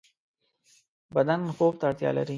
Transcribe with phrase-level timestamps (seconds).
[1.15, 2.29] بدن خوب ته اړتیا لری